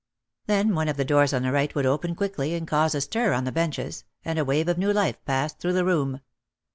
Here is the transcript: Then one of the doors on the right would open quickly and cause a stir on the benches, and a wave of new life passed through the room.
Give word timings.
Then 0.47 0.73
one 0.73 0.87
of 0.87 0.97
the 0.97 1.05
doors 1.05 1.31
on 1.31 1.43
the 1.43 1.51
right 1.51 1.75
would 1.75 1.85
open 1.85 2.15
quickly 2.15 2.55
and 2.55 2.67
cause 2.67 2.95
a 2.95 3.01
stir 3.01 3.33
on 3.33 3.43
the 3.43 3.51
benches, 3.51 4.03
and 4.25 4.39
a 4.39 4.43
wave 4.45 4.67
of 4.67 4.79
new 4.79 4.91
life 4.91 5.23
passed 5.25 5.59
through 5.59 5.73
the 5.73 5.85
room. 5.85 6.21